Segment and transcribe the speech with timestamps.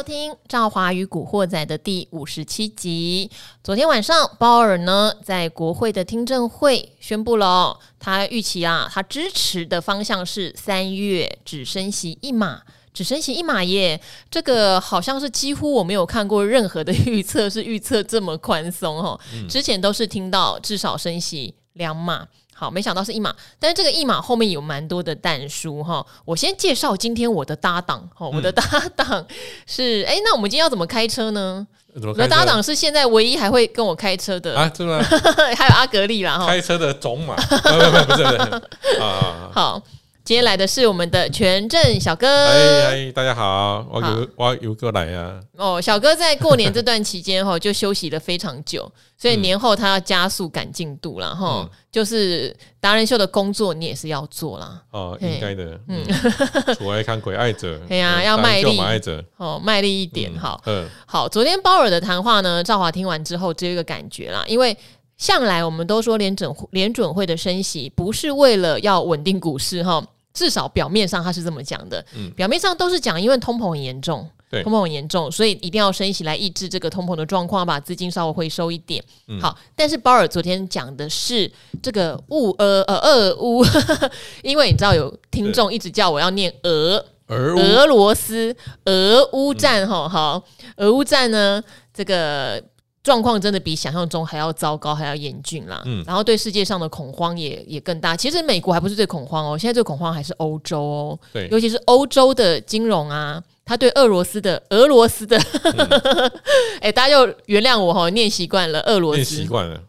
[0.00, 3.30] 收听《赵华与古惑仔》的第五十七集。
[3.62, 12.62] 昨天晚上，鲍尔呢在国会的听证会宣布了，他预期啊，他支持的方向是三月只升息一码，
[12.94, 14.00] 只升息一码耶。
[14.30, 19.20] 这个好像是几乎我没有看过任何的预测是预测这么宽松哦。
[19.50, 22.26] 之前都是听到至少升息两码。
[22.60, 26.04] 好，没想到是一码，但是这个一码后面有蛮多的蛋书哈。
[26.26, 28.62] 我先介绍今天我的搭档哈，我的搭
[28.94, 29.26] 档
[29.66, 31.66] 是哎、嗯，那我们今天要怎么开车呢？
[32.02, 35.02] 我的搭档是现在唯一还会跟我开车的啊，真的
[35.56, 38.22] 还有阿格力啦哈，开车的种马， 不是不是
[39.00, 39.82] 啊，好。
[40.22, 45.40] 今天来的是我们的全正小哥，嗨嗨，大家好，我有我有哥来呀。
[45.56, 51.68] 哦，小哥在过年这段期间哈， 就休息了非常久，所以年后他要加速赶进度了哈。
[51.90, 54.80] 就是达人秀的工作你也是要做啦。
[54.92, 55.80] 哦，应该的。
[55.88, 56.06] 嗯，
[56.80, 58.78] 我爱看鬼爱者， 对呀，要卖力，
[59.38, 60.32] 哦，卖力一点。
[60.38, 61.28] 哈，嗯，好。
[61.28, 64.76] 昨天鲍尔的谈话呢，赵华听完之后只有一个感觉啦，因为。
[65.20, 79.04] 向来我们都说联准联准会的升息不是为了要稳定股市哈，至少表面上他是这么讲的，嗯，表面上都是讲因为通膨很严重，对，通膨很严重，所以一定要升息来抑制这个通膨的状况，把资金稍微回收一点。
[79.28, 83.62] 嗯、好，但是鲍尔昨天讲的是这个乌呃呃俄乌，
[84.42, 90.42] 因为你知道有听众一直叫我要念俄俄俄罗斯俄乌战哈，好，
[90.78, 92.64] 俄乌战呢这个。
[93.02, 95.82] 状况真的比想象中还要糟糕，还要严峻啦。
[95.86, 98.14] 嗯，然后对世界上的恐慌也也更大。
[98.14, 101.18] 其实美国还不是最恐慌哦，现在最恐慌还是欧洲哦。
[101.32, 105.38] 对，尤其是欧洲的金融啊，他对俄罗斯的俄罗斯的，
[106.80, 109.80] 哎、嗯，大家就原谅我哈、哦，念习惯了俄罗斯，念习惯了。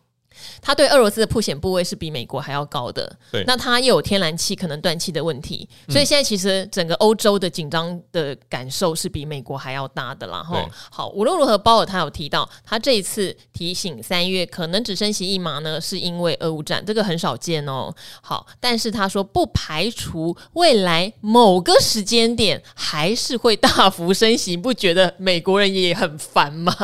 [0.62, 10.44] 他对俄罗斯的曝险部位是比美国还要高的，对，那他又有天然气可能断气的问题，所以现在其实整个欧洲的紧张的感受是比美国还要大的啦。
[10.44, 17.94] 哈，好，无论如何，鲍尔他有提到，他这一次提醒三月可能只升息一码呢，是因为俄乌战，这个很少见哦。
[18.22, 26.76] 好，但是他说不排除未来某个时间点还是会大幅升息，不觉得美国人也很烦吗？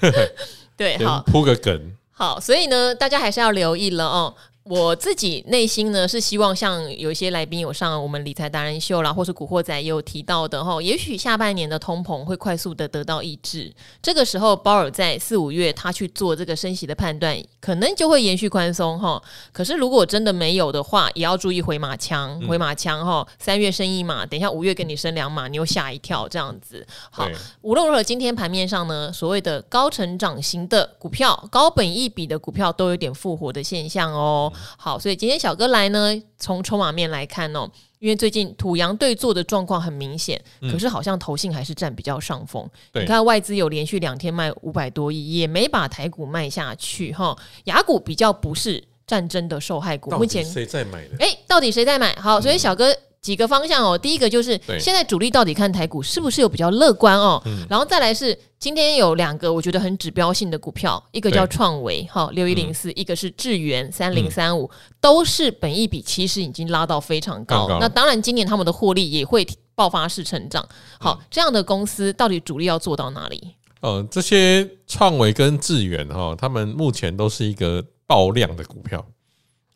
[0.76, 1.92] 对，好，铺个梗。
[2.20, 4.34] 好，所以呢，大家还是要留意了哦。
[4.64, 13.72] 我自己内心呢是希望像有一些来宾有上我们理财达人秀啦，或是古惑仔也有提到的哈，也许下半年的通膨会快速的得到抑制。
[14.02, 19.20] 这个时候鲍尔在四五月他去做这个升息的判断，可能就会延续宽松哈。
[19.50, 23.26] 可是如果真的没有的话，也要注意回马枪，回马枪哈。
[23.38, 26.86] 三月升一码，等一下五月给你升两码，你又吓一跳这样子。
[27.10, 27.26] 好，
[27.62, 34.49] 无论如何，今天盘面上呢，所谓的高成长型的股票、高本益比的股票都有点复活的现象哦。
[34.76, 37.68] 好，所以今天小哥来呢，从筹码面来看哦，
[37.98, 40.40] 因为最近土洋对坐的状况很明显，
[40.70, 42.68] 可是好像投信还是占比较上风。
[42.92, 47.36] 嗯、你看外资有连续两天卖五百多亿，也没把台股卖下去哈。
[47.64, 51.16] 雅股比较不是战争的受害股，目前谁在买的？
[51.18, 52.14] 诶，到底谁在买？
[52.16, 52.96] 好，所以小哥。
[53.22, 64.70] 几个方向哦，第一个就是现在主力到底看台股是不是有比较乐观哦，然后再来是今天有两个我觉得很指标性的股票，一个叫创维哈六一零四，一个是智源三零三五，
[65.02, 70.66] 都是本益比其实已经拉到非常高，那当然今年他们的获利也会爆发式成长。
[70.98, 73.54] 好，这样的公司到底主力要做到哪里？
[73.80, 79.06] 呃，这些创维跟智源哈，他们目前都是一个爆量的股票。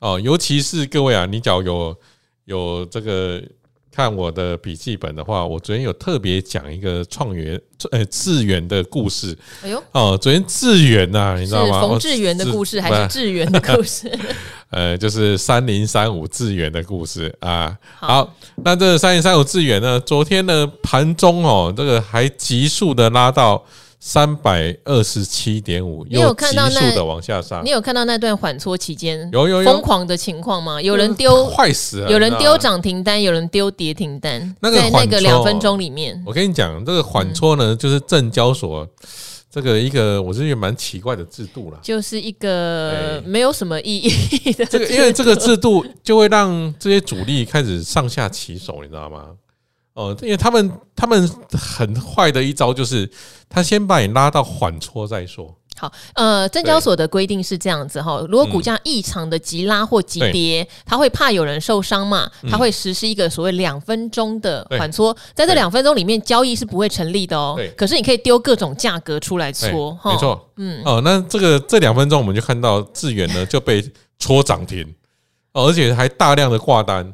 [0.00, 1.94] 哦，尤其是各位啊，你只要有。
[2.44, 3.42] 有这个
[3.90, 7.60] 看我的笔记本的话，我昨天有特别讲一个创元
[7.90, 9.36] 呃智原的故事。
[9.62, 11.80] 哎呦哦，昨天智原呐，你知道吗？
[11.80, 14.10] 冯智原的故事还是智原的故事？
[14.70, 17.76] 呃，就是三零三五智原的故事啊。
[17.98, 23.64] 好，那这三零三五智原呢，昨天呢盘中哦，这个还急速的拉到。
[24.06, 27.62] 三百二十七点五，你有看到急速的往下杀？
[27.64, 30.80] 你有看到那段缓搓期间有有疯狂的情况吗？
[30.80, 34.54] 有人丢坏死了，有人丢涨停单，有人丢跌停单。
[34.60, 38.86] 那个在那个两分钟里面，我跟你讲，这个缓搓呢，就是证交所
[39.50, 44.66] 这个一个，我是觉得蛮奇怪的制度了，就是一个没有什么意义的。
[44.66, 49.28] 这个因为这个制度就会让这些主力开始上下其手，你知道吗？
[49.94, 53.08] 哦，因为他们他们很坏的一招就是，
[53.48, 55.56] 他先把你拉到缓搓再说。
[55.76, 67.58] 好，呃，证交所的规定是这样子哈，如果股价异常的急拉或急跌，他会怕有人受伤嘛，他会实施一个所谓两分钟的缓搓，在这两分钟里面交易是不会成立的哦。
[67.76, 73.84] 可是你可以丢各种价格出来搓，没错，嗯，哦，那这个这两分钟我们就看到智原呢就被
[74.20, 74.94] 搓涨停，
[75.52, 77.12] 而且还大量的挂单。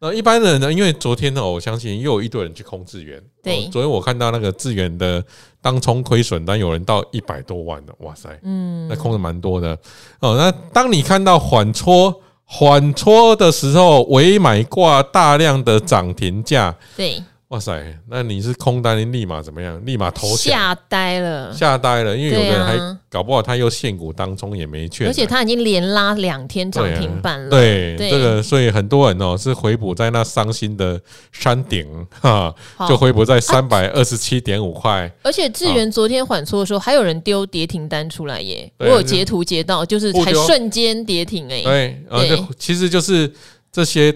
[0.00, 0.72] 那一般人呢？
[0.72, 3.20] 因为昨天呢，我相信又有一堆人去空智原。
[3.42, 5.22] 对，昨天我看到那个智源的
[5.60, 9.76] 当冲亏损单有人到一百多万了，哇塞，嗯，那空的蛮多的
[10.20, 10.36] 哦。
[10.36, 12.14] 那当你看到缓戳
[12.44, 17.22] 缓戳的时候，尾买挂大量的涨停价，对。
[17.48, 19.80] 哇塞，那你是空单，你立马怎么样？
[19.86, 27.48] 立马投降，吓呆了，吓呆了，因为有的人还搞不好他又现股当中也没券，而且他已经连拉两天涨停板了。
[27.48, 31.00] 对，这个所以很多人哦是回补在那伤心的
[31.32, 31.86] 山顶
[32.20, 32.54] 哈，
[32.86, 35.10] 就回补在三百二十七点五块。
[35.22, 41.62] 而且智源昨天缓挫的时候，还有人丢跌停单出来耶，我有截图截到，就是才瞬间跌停哎。
[41.62, 43.32] 对，而且其实就是
[43.72, 44.14] 这些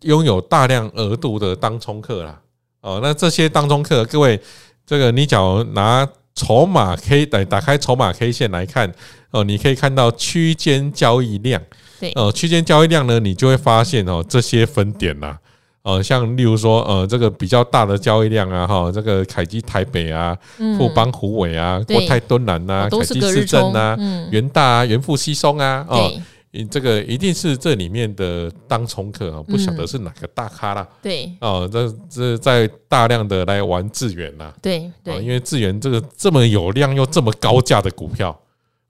[0.00, 2.38] 拥有大量额度的当冲客啦。
[2.82, 4.38] 哦，那这些当中客，各位，
[4.84, 8.92] 这个你假如拿筹码 K 来打开筹码 K 线来看，
[9.30, 11.62] 哦，你可以看到区间交易量，
[12.00, 15.36] 对，哦，区间交易量呢，你就会发现哦，这些分点呐，
[15.82, 20.36] 呃，像例如说，呃，这个比较大的交易量啊，哈，这个凯基台北啊，
[20.76, 23.96] 富邦虎尾啊，国泰敦南呐，凯基市政啊，
[24.32, 26.10] 元大啊，元富西松啊，哦。
[26.54, 30.86] 你这个一定是这里面的当冲客啊，不晓得是哪个大咖啦。
[31.00, 34.52] 对哦，这这在大量的来玩智远呐。
[34.60, 38.38] 对对，因为智远这个这么有量又这么高价的股票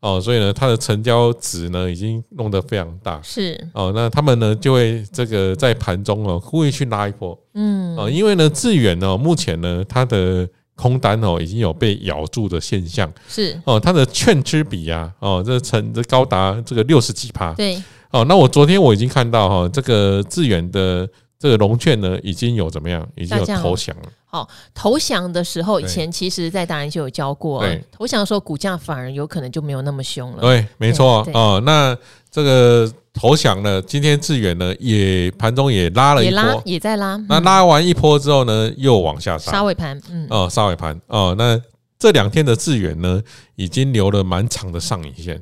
[0.01, 3.21] 哦，所以呢，它的成交值呢已经弄得非常大。
[3.23, 7.39] 是哦，那他们呢就会这个在盘中哦故意去拉一波。
[7.55, 10.49] 嗯哦，因为呢智远呢目前呢它的。
[10.75, 13.61] 空单哦，已经有被咬住的现象，是。
[13.65, 17.81] 哦，它的券之比啊，哦，这成这高达这个六十几趴，对，
[18.11, 21.09] 哦，那我昨天我已经看到哈，这个致远的
[21.39, 24.03] 这个融券呢，已经有怎么样，已经有投降了。
[24.27, 30.41] 好，投降的时候，以前其实在大人就有教过，对，投降的时候股价反而有可能就没有那么凶了。
[30.41, 31.23] 对，没错。
[31.35, 31.95] 哦，那
[32.33, 32.93] 这个。
[33.15, 37.15] 投降了，今天智远呢也盘中也拉了一波，也在拉。
[37.29, 39.53] 那拉完一波之后呢，又往下杀。
[39.53, 41.61] 杀尾盘，嗯，哦，杀尾盘，哦，那
[41.99, 43.23] 这两天的智远呢，
[43.55, 45.39] 已经留了蛮长的上影线，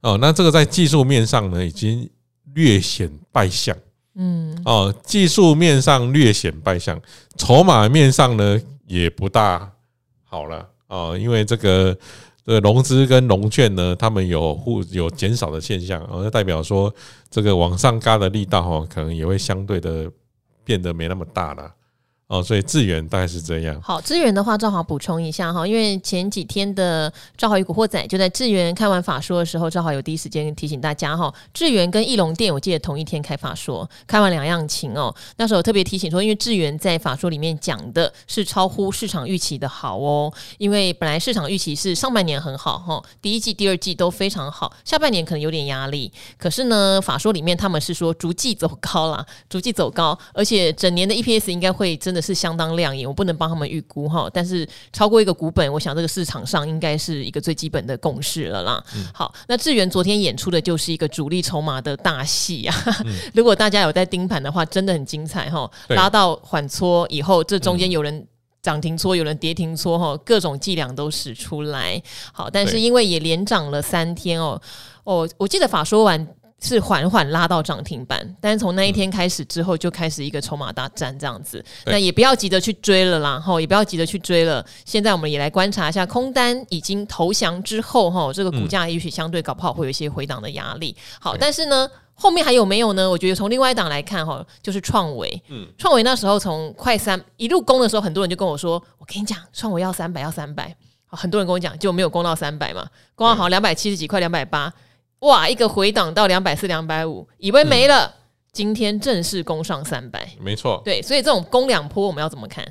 [0.00, 2.08] 哦，那这个在技术面上呢，已经
[2.54, 3.76] 略显败相，
[4.14, 6.98] 嗯，哦，技术面上略显败相，
[7.36, 9.70] 筹码面上呢也不大
[10.24, 11.94] 好了，哦，因为这个。
[12.50, 16.92] 这个融资跟融券呢，他们有互有减少的现象，而代表说
[17.30, 20.10] 这个往上嘎的力道哈，可能也会相对的
[20.64, 21.72] 变得没那么大了。
[22.30, 23.76] 哦，所以智原大概是这样。
[23.82, 35.12] 好，智原的话，正好补充一下哈，因为前几天的赵华与古惑仔就在智原开完法说的时候，正好有第一时间提醒大家哈，智原跟义隆电，我记得同一天开法说，开完两样情哦。
[35.38, 46.12] 那时候特别提醒说，因为智原在法说里面讲的是超乎市场预期的好哦，因为本来市场预期是上半年很好哈，第一季、第二季都非常好，下半年可能有点压力。
[46.38, 52.19] 可是呢，法说里面他们是说逐季走高啦，逐季走高，而且整年的 EPS 应该会真的。
[52.20, 58.84] 是相当亮眼，我不能帮他们预估哈，但是超过一个股本，我想这个市场上应该是一个最基本的共识了啦。
[58.96, 62.74] 嗯、好，那智源昨天演出的就是一个主力筹码的大戏啊！
[63.04, 65.70] 嗯、 如果大家有在盯盘的话，真的很精彩哈。
[65.88, 68.26] 拉到缓搓以后，这中间有人
[68.62, 72.02] 涨停搓，有人跌停搓哈，各种伎俩都使出来。
[72.32, 74.60] 好，但是因为也连涨了三天哦
[75.04, 76.26] 哦，我记得法说完。
[76.60, 81.64] 是缓缓拉到涨停板，但是从那一天开始之后，就开始一个筹码大战这样子。
[81.86, 84.64] 那也不要急着去追了啦，哈，也不要急着去追了。
[84.84, 90.94] 现在我们也来观察一下，空单已经投降之后，哈，这个股价也许相对搞不好会有一些回档的压力。
[91.18, 93.08] 好，但是呢，后面还有没有呢？
[93.08, 95.42] 我觉得从另外一档来看，哈，就是创维。
[95.48, 100.76] 嗯，创维那时候从快三一路攻的时候，很多人就跟我说：“我跟你讲，创维要三百，要三百。”
[101.12, 104.72] 很多人跟我讲，就没有攻到三百嘛，攻到好两百七十几块，两百八。
[105.20, 108.12] 哇，一个回档到两百四、两百五，以为没了，嗯、
[108.52, 112.64] 今天正式攻上三百，没错，对，所以这种攻两波，我们要怎么看？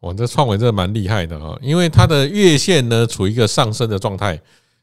[0.00, 4.40] 哇，这创维真的蛮厉害的哈，因为它的月线呢处于一个上升的状态，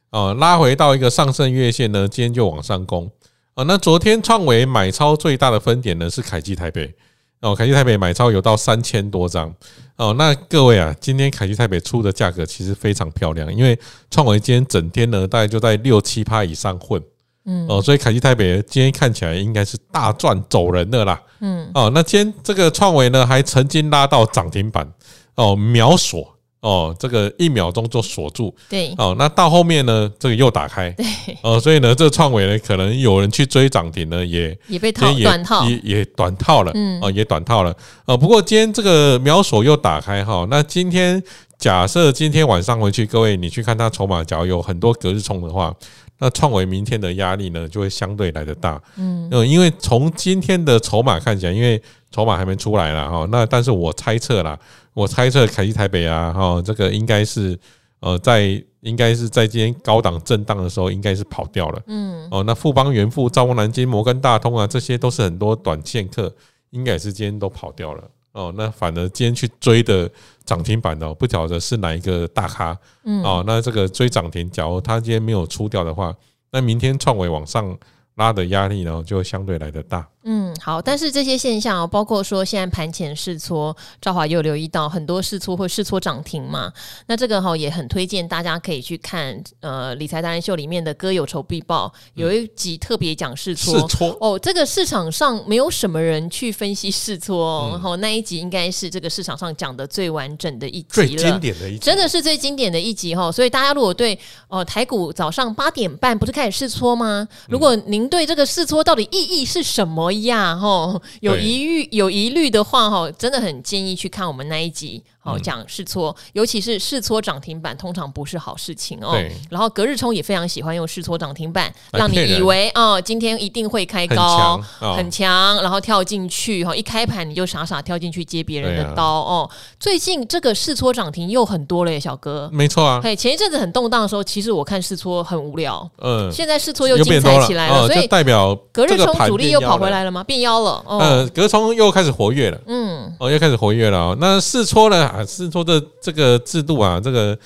[0.09, 3.09] 啊，拉回到一个上升月线呢，今天就往上攻，
[3.53, 6.93] 啊，那昨天创维买超最大的分点呢是凯基台北。
[7.41, 9.53] 哦，凯基台北买超有到三千多张
[9.95, 10.13] 哦。
[10.17, 13.77] 那各位啊，今天凯基台北出的价格其实非常漂亮，因为
[14.09, 17.01] 创维今天整天呢，大概就在六七趴以上混，
[17.45, 24.91] 嗯，哦，所以凯基台北今天看起来应该是大赚走人的啦，嗯，哦，那今天这个创维呢，还曾经拉到涨停板
[25.35, 26.36] 哦，秒锁。
[26.67, 31.05] 哦，这个一秒钟就锁住，对，哦，那到后面呢，这个又打开，对，
[31.41, 41.23] 哦，所以呢，这个创伟呢，可能有人去追涨停呢，也也被套短套，也也短套了，嗯，哦，也短套了，哦，不过今天这个秒锁又打开哈，那今天
[41.57, 45.73] 假设今天晚上回去，各位你去看它筹码，假如有很多隔日冲的话，
[46.19, 48.81] 那创维明天的压力呢就会相对来得大。
[48.97, 51.81] 嗯，因为从今天的筹码看起来，因为
[52.11, 54.57] 筹码还没出来了哈，那但是我猜测啦，
[54.97, 57.55] 我猜测凯基台北啊哈，这个应该是
[57.99, 61.79] 呃在应该是在今天高档震荡的时候，应该是跑掉了。
[61.85, 66.33] 嗯，哦，那富邦元富、兆丰南京、摩根大通啊，这些都是很多短线客，
[66.71, 68.03] 应该也是今天都跑掉了。
[68.31, 70.09] 哦，那反而今天去追的
[70.43, 72.75] 涨停板的，不晓得是哪一个大咖。
[73.03, 76.11] 嗯，哦，那这个追涨停，假如他今天没有出掉的话，
[76.51, 77.77] 那明天创维往上
[78.17, 80.07] 拉的压力呢，就相对来得大。
[80.29, 86.69] 嗯，好，但是这些现象哦，包括说现在盘前试搓，赵华又留意到很多试错会试错涨停嘛，
[87.05, 93.87] 那这个哈也很推荐大家可以去看呃理财达人秀里面的歌有仇必报，有一集特别讲试错。
[94.19, 103.31] 哦，这个市场上没有什么人去分析试撮，然后那一集应该是这个市场上讲的最完整的一集了，最经典的一集，真的是最经典的一集哈。
[103.31, 104.19] 所以大家如果对
[104.49, 107.25] 呃台股早上八点半不是开始试搓吗？
[107.47, 110.11] 如果您对这个试错到底意义是什么？
[110.11, 115.03] 呀，吼，有疑虑有疑虑的话，吼，真的很建议去看我们那一集。
[115.27, 119.13] 哦，讲试搓，尤其是试搓涨停板，通常不是好事情哦。
[119.49, 129.49] 然后隔日冲也非常喜欢用试搓涨停板，让你以为哦，今天一定会开高，很强，然后跳进去哈，一开盘你就傻傻跳进去接别人的刀哦。
[129.79, 132.49] 最近这个试搓涨停又很多了耶，小哥。
[132.53, 133.01] 没错啊。
[133.03, 135.89] 嘿，前一阵子很动荡的时候，其实我看试搓很无聊。
[135.97, 136.31] 嗯。
[136.31, 140.23] 现在试搓又精彩起来了，所以代表隔日冲主力又跑回来了吗？
[140.23, 140.83] 变妖了。
[140.87, 142.57] 嗯，隔日冲又开始活跃了。
[142.67, 143.13] 嗯。
[143.19, 144.15] 哦，又开始活跃了。
[144.19, 145.16] 那试搓呢？
[145.25, 147.37] 是说这这个制度啊，这个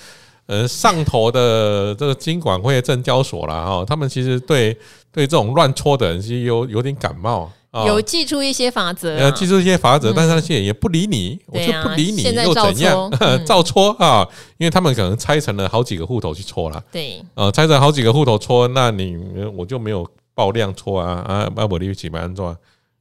[0.47, 4.73] 呃上头的这个金管会、证交所啦，哈，他们其实对
[5.11, 7.49] 对这种乱戳的人是有有点感冒，
[7.85, 13.09] 有寄出一些法则，呃，祭出一些法则，但是他现在也不理你，我就不理你又怎样？
[13.45, 19.17] 照戳啊，因为他们可能拆成了好几个户头去戳了，对，呃，拆成好几个户头戳，那你
[19.55, 22.55] 我就没有爆量戳啊啊，阿伯利几百万做，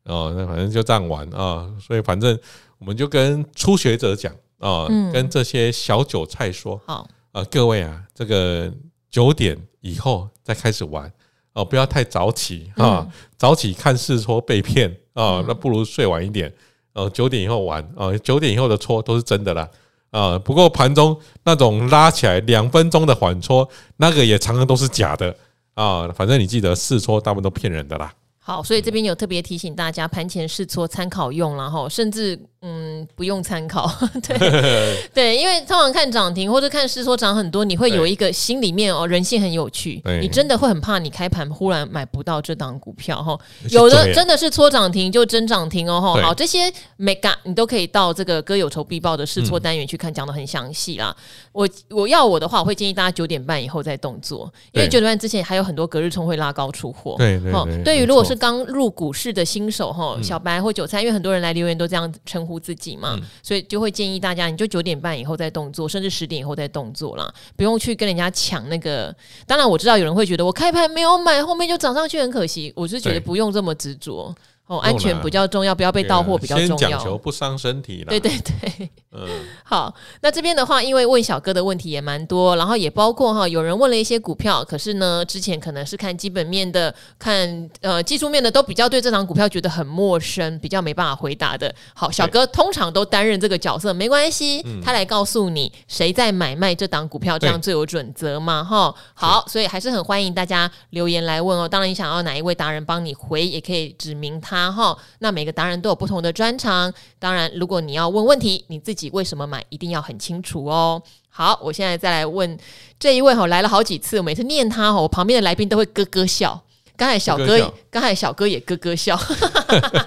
[0.04, 2.38] 哦，那反正就这样玩啊，所以反正
[2.78, 4.32] 我们就跟初学者讲。
[4.60, 7.08] 啊，跟这些小韭菜说，好。
[7.32, 8.72] 啊，各位啊，这个
[9.08, 11.08] 九点以后再开始玩
[11.52, 16.52] 哦，不要太早起啊，早起看试撮被骗啊，那不如睡晚一点，
[16.92, 19.68] 呃，九点以后玩啊，九点以后的撮都是真的啦
[20.10, 25.32] 啊，不过盘中那种拉起来两分钟的缓戳，那个也常常都是假的
[25.74, 28.12] 啊，反正你记得试撮大部分都骗人的啦。
[28.42, 32.38] 好，所以这边有特别提醒大家，盘前试错参考用，然后甚至。
[32.62, 33.90] 嗯，不用参考，
[34.22, 34.36] 对
[35.14, 43.34] 对，因为通常看涨停或者看试错涨很多，你会有一个心里面哦，人性很有趣，你真的会很怕你开盘忽然买不到这档股票哈。
[43.70, 46.20] 有的真的是搓涨停就真涨停哦哈。
[46.20, 51.16] 好，这些没干你都可以到这个哥有仇必报的试错单元去看，讲的很详细啦。
[51.52, 57.14] 我我要我的话，我会建议大家九点半以后再动作，因为九点半之前还有很多隔日冲会拉高出货。
[57.16, 62.60] 对对，对于如果是刚入股市的新手哈，小白或韭菜，因为很多人来留言都这样称呼。
[62.60, 69.12] 自己嘛，所以就会建议大家，你就九点半以后再动作，甚至十点以后再动作啦，不用去跟人家抢那个。
[69.46, 72.70] 当然，我知道有人会觉得我开盘没有买，后面就涨上去很可惜。
[72.76, 74.32] 我是觉得不用这么执着。
[74.70, 76.76] 哦，安全比较重要，不要被盗货比较重要。
[76.76, 78.06] 先讲求不伤身体了。
[78.08, 79.26] 对对对，嗯，
[79.66, 79.92] 好。
[80.20, 91.74] 那这边的话，因为问小哥的问题也蛮多，然后也包括哈，有人问了一些股票，可是呢，之前可能是看基本面的，看呃技术面的，都比较对这档股票觉得很陌生，比较没办法回答的。
[91.92, 98.94] 好，小哥通常都担任这个角色，没关系，他来告诉你谁在买卖这档股票，这样最有准则嘛，哈。
[99.14, 101.68] 好，所以还是很欢迎大家留言来问哦。
[101.68, 104.59] 当然，你想要哪一位达人帮你回，也可以指明他。
[104.60, 106.92] 然后，那每个达人都有不同的专长。
[107.18, 111.02] 当然，如果你要问问题，你自己为什么买，一定要很清楚哦。
[111.28, 112.58] 好，我现在再来问
[112.98, 116.60] 这一位哈，来了好几次，我每次念他哈，我旁边的来宾都会咯咯笑。
[116.96, 119.18] 刚才小哥，刚才小哥也咯咯笑。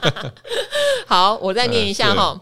[1.07, 2.39] 好，我再念一下哈。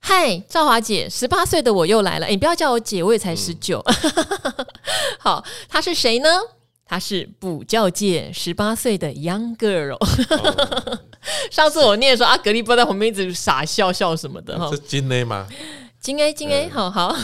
[0.00, 2.26] 嗨，赵华姐，十八岁的我又来了。
[2.26, 3.84] 诶，你不要叫我姐，我也才十九。
[5.18, 6.28] 好，他是谁呢？
[6.90, 9.94] 她是补教界十八岁的 young girl。
[9.94, 10.98] Oh.
[11.48, 15.46] 上次我念说阿格力波在旁边一直傻笑笑什么的哈，是金 A 吗？
[16.00, 17.14] 金 A 金 A，好好。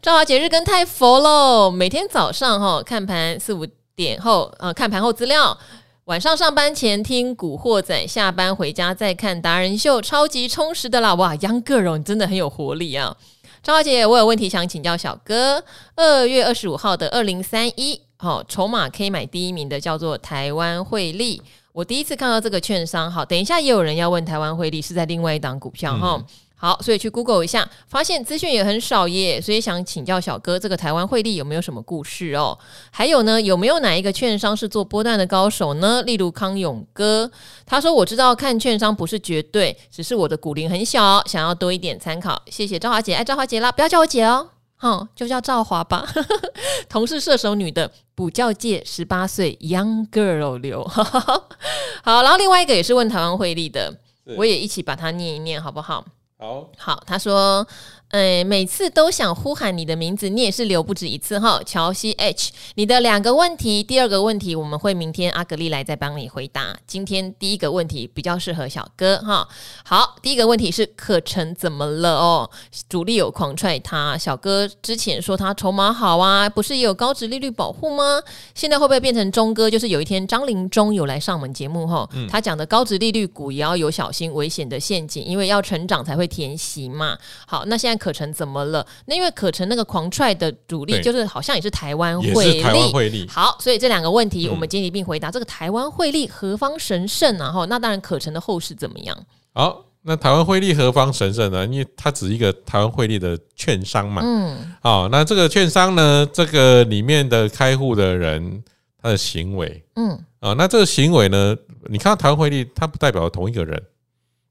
[0.00, 5.58] 赵华 姐日更太佛喽，每天早上哈看盘四五点后，呃看盘后资料，
[6.04, 11.14] 晚上上班前听古惑仔，下班回家再看达人秀，超级充实的啦！
[11.14, 13.14] 哇，young girl 你真的很有活力啊！
[13.62, 15.62] 赵华姐，我有问题想请教小哥，
[15.94, 18.00] 二月二十五号的二零三一。
[18.20, 21.40] 好，筹码可以买第一名的叫做台湾汇利。
[21.72, 26.16] 我第一次看到这个券商，好，等一下也有人要问台湾汇利是在另外一档股票哈。
[26.18, 26.24] 嗯、
[26.56, 32.58] 好，所以去 Google 一下，发现资讯也很少耶，所以想请教小哥，这个台湾汇利有没有什么故事哦？
[32.90, 36.02] 还有呢，有没有哪一个券商是做波段的高手呢？
[36.02, 37.30] 例如康永哥，
[37.64, 42.42] 他说我知道看券商不是绝对，只是我的股龄很小，想要多一点参考。
[42.50, 44.48] 谢谢赵华姐，爱赵华姐啦，不要叫我姐哦，
[44.78, 46.08] 好，就叫赵华吧。
[46.88, 53.92] 同是射手女的补教界十八岁 young girl 流， 好，然后另外一个也是问台湾汇利的，
[54.36, 56.04] 我也一起把它念一念，好不好？
[56.38, 57.66] 好好，他说。
[58.08, 61.60] 哎，每次都想呼喊你的名字，你也是留不止一次哈。
[61.66, 66.74] 乔西 H，你的两个问题，第二个问题我们会明天阿格丽来再帮你回答。
[66.86, 69.46] 今天第一个问题比较适合小哥哈。
[69.84, 72.50] 好，第一个问题是可成怎么了哦？
[72.88, 78.22] 主力有狂踹他，小哥之前说他筹码好啊，不是也有高值利率保护吗？
[78.54, 79.68] 现在会不会变成钟哥？
[79.68, 87.14] 就是有一天张林中有来上我们节目哈，嗯、他讲的高值利率股也要有小心危险的陷阱，因为要成长才会填息嘛。
[87.46, 87.97] 好，那现在。
[87.98, 88.86] 可成怎么了？
[89.06, 93.26] 那因为可成那个狂踹的主力，就是好像也是台湾汇利。
[93.28, 95.28] 好，所以这两个问题我们今天一并回答。
[95.28, 97.36] 嗯、这个台湾汇利何方神圣？
[97.36, 99.18] 然后那当然可成的后事怎么样？
[99.52, 101.66] 好，那台湾汇利何方神圣呢？
[101.66, 104.22] 因为它只是一个台湾汇利的券商嘛。
[104.24, 104.56] 嗯。
[104.80, 108.62] 好，那这个券商呢，这个里面的开户的人
[109.02, 113.82] 他的行为，嗯啊，那这个行为呢，你看到台湾汇利，它不代表同一个人。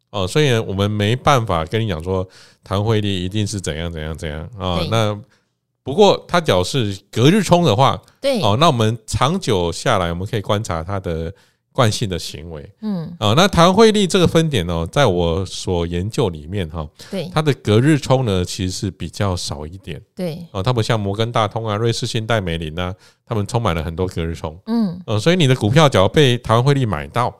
[0.10, 2.28] 哦，所以呢，我们没办法跟你讲说，
[2.68, 4.86] 台湾汇利一定是怎样怎样怎样啊。
[4.92, 5.18] 那
[5.84, 11.34] 不过它只要是隔日冲的话，对哦，那我们长久下来，我们可以观察他的
[11.72, 12.70] 惯性的行为。
[12.82, 20.02] 嗯啊，那台湾汇利这个分点哦，在我所研究里面哈，对它的隔日冲呢，其实是比较少一点。
[20.14, 22.94] 对哦，它不像摩根大通啊、瑞士信贷、美林啊，
[23.26, 24.60] 他们充满了很多隔日冲。
[24.66, 27.34] 嗯，呃，所以你的股票只要被台湾汇利买到，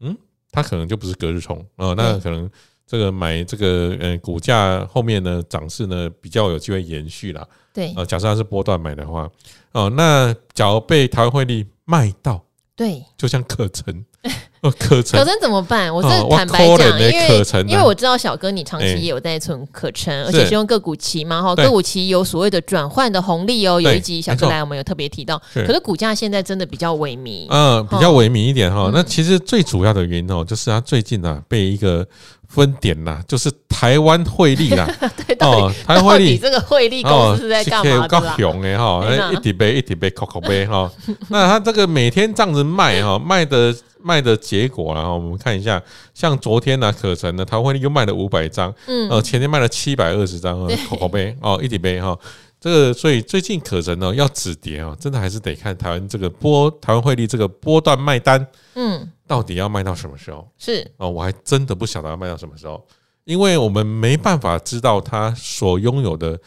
[0.00, 0.14] 嗯。
[0.52, 2.50] 它可能就不是隔日冲哦，那可能
[2.86, 7.46] 这个买这个呃股价后面呢涨势呢比较有机会延续啦。
[7.74, 9.28] 对，呃，假设它是波段买的话，
[9.72, 12.42] 哦，那假如被台湾汇利卖到，
[12.74, 14.04] 对，就像可成。
[14.80, 15.94] 可成可成怎么办？
[15.94, 23.80] 我是坦白讲，因为因为我知道小哥你长期也有在存可成，而且是用个股期嘛哈，个股期有所谓的转换的红利哦。
[23.80, 28.90] 有一集小哥来我们有特别提到，可是股价现在真的比较萎靡，嗯，比较萎靡一点哈。
[28.92, 32.04] 那其实最主要的原因哦，就是他最近啊被一个
[32.48, 34.88] 分点呐，就是台湾汇率啦，
[35.40, 38.08] 哦，台湾汇率这个汇率公司是在干嘛的？
[38.08, 40.90] 高雄哎哈，一滴杯一滴杯扣扣杯哈，
[41.28, 43.74] 那他这个每天这样子卖哈，卖的。
[43.98, 45.82] 卖的结果，然后我们看一下，
[46.14, 52.16] 像昨天呢，可成呢，台湾汇率又卖了五百张，嗯，呃，前天卖了七百二十张，口口碑哦，一体杯哈，
[52.60, 60.46] 这个所以最近可成呢要止跌啊，真的还是得看台湾这个波台湾汇率这个波段卖单，嗯，到底要卖到什么时候？
[60.58, 60.90] 是。
[60.96, 62.86] 哦，我还真的不晓得要卖到什么时候，
[63.24, 66.38] 因为我们没办法知道他所拥有的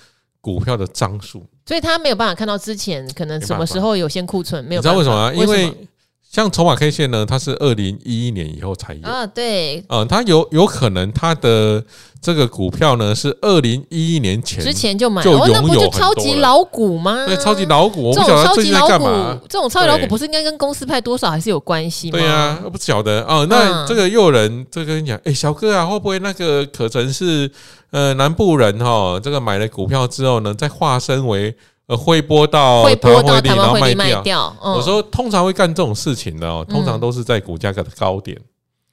[0.41, 5.33] 股票的张数，所以他没有办法看到之前可能什么时候有先库存，没有，你知道为什么啊？
[5.33, 5.87] 因为
[6.31, 11.83] 像筹码 K 线呢，它是二零一一年以后才有啊，对，嗯，它有有可能它的
[12.21, 17.25] 这个股票呢是二零一一年前之前就买，哦，那不就超级老股吗？
[17.25, 19.39] 对，超级老股，我不晓得最近在干嘛。
[19.49, 22.19] 这种超级老股不是应该跟公司派多少还是有关系吗？
[22.19, 23.47] 对啊，我不晓得哦。
[23.49, 27.49] 那这个又有人这个跟你讲，哎，小哥啊，会不会那个可能是
[27.89, 29.19] 呃南部人哈？
[29.19, 31.55] 这个买了股票之后呢，再化身为。
[31.89, 34.55] 呃，汇拨到台湾汇利，然后卖掉。
[34.61, 38.39] 我说通常会干这种事情的哦，通常都是在股价的高点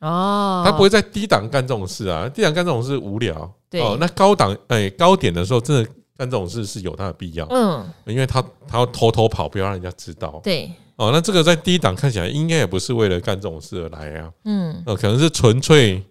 [0.01, 2.27] 哦，他不会在低档干这种事啊。
[2.27, 3.53] 低档干这种事无聊。
[3.69, 5.85] 对哦，那高档哎高点的时候，真的
[6.17, 7.47] 干这种事是有它的必要。
[7.51, 10.41] 嗯，因为他他要偷偷跑，不要让人家知道。
[10.43, 14.31] 对哦，那这个在低档看起来应该也不是为了干这种事而来啊。
[14.47, 16.03] 嗯，呃，可能是纯粹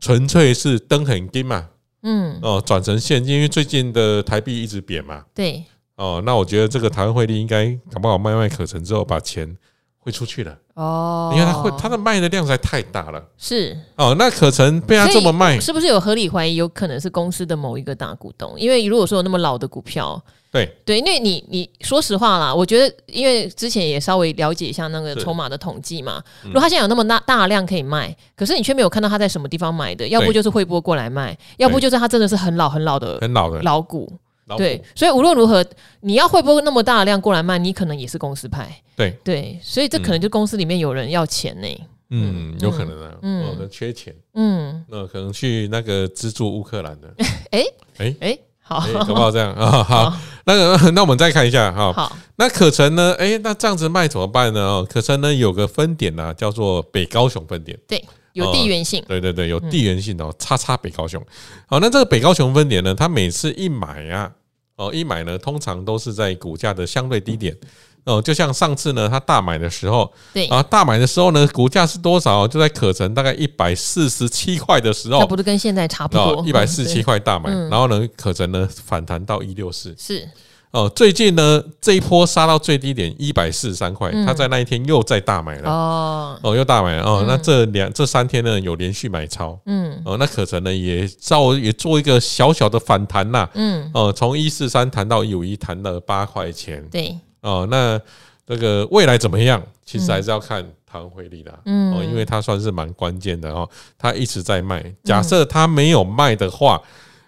[0.00, 1.68] 纯粹是灯很低嘛。
[2.02, 5.22] 嗯，哦，转成现金，因为最近的台币一直贬嘛。
[5.32, 5.62] 对。
[6.02, 9.56] 哦，那我觉得这个台湾汇率应该搞不好卖卖可成之后把钱
[10.00, 10.58] 汇出去了。
[10.74, 13.22] 哦，因为它会它的卖的量实在太大了。
[13.38, 13.78] 是。
[13.94, 18.58] 哦，那可成被他这么卖，是不是有合理怀疑有可能是公司的某一个大股东？
[18.58, 20.76] 因为如果说有那么老的股票，对。
[20.84, 33.62] 对，因为你你说实话啦，我觉得因为之前也稍微了解一下那个筹码的统计嘛，如果他现在有那么大大量可以卖，可是你却没有看到他在什么地方买的，要不就是汇波过来卖，要不就是他真的是很老很老的很老的。
[33.62, 34.18] 老股。
[34.56, 35.64] 对，所以无论如何，
[36.00, 38.68] 你要会不会那么大的量过来卖，你可能也是公司派。
[38.96, 41.68] 对对，所以这可能就公司里面有人要钱呢。
[42.10, 44.14] 嗯，有可能啊，嗯，可能缺钱。
[44.34, 47.14] 嗯，那可能去那个资助乌克兰的。
[47.50, 47.64] 哎
[47.98, 49.82] 哎哎，好，好不好这样啊。
[49.82, 50.12] 好，
[50.44, 51.90] 那个那我们再看一下哈。
[51.92, 53.14] 好，那可成呢？
[53.18, 54.60] 哎，那这样子卖怎么办呢？
[54.60, 57.78] 哦，可成呢有个分点呢，叫做北高雄分点。
[57.88, 58.04] 对。
[58.32, 61.22] 有地缘性，对对对，有地缘性哦，叉叉北高雄。
[61.66, 64.30] 好，那这个北高雄分点呢，它每次一买啊，
[64.76, 67.56] 哦一买呢，通常都是在股价的相对低点。
[68.04, 72.48] 哦，就像上次呢，它大买的时候，对啊，大买的时候呢，股价是多少？
[72.48, 76.42] 就在可成大概一百四十七块的时候，那不是跟现在差不多？
[76.44, 80.28] 一百四十七块大买，然后呢，可成呢反弹到一六四，是
[80.72, 85.70] 哦，最近呢这一波杀到最低点一百四十三块，他在那一天又再大买了。
[85.70, 97.14] 哦，哦，又大买了哦，那这两这三天呢有连续买超，嗯，哦，那可成呢也稍微也做一个小小的反弹呐，嗯，哦，从一四三弹到一五一，弹了八块钱，对。
[97.42, 98.00] 哦，那
[98.46, 99.62] 这个未来怎么样？
[99.84, 104.82] 其实还是要看台湾汇率的，嗯，哦，因为它算是蛮关键的哦，它一直在卖。
[105.04, 106.80] 假设它没有卖的话，